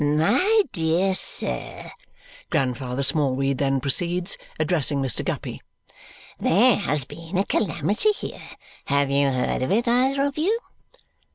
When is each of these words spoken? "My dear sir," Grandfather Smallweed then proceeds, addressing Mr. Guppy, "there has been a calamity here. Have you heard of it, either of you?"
"My 0.03 0.63
dear 0.71 1.13
sir," 1.13 1.91
Grandfather 2.49 3.03
Smallweed 3.03 3.59
then 3.59 3.79
proceeds, 3.79 4.35
addressing 4.59 4.99
Mr. 4.99 5.23
Guppy, 5.23 5.61
"there 6.39 6.77
has 6.77 7.05
been 7.05 7.37
a 7.37 7.45
calamity 7.45 8.11
here. 8.11 8.41
Have 8.85 9.11
you 9.11 9.29
heard 9.29 9.61
of 9.61 9.71
it, 9.71 9.87
either 9.87 10.23
of 10.23 10.39
you?" 10.39 10.59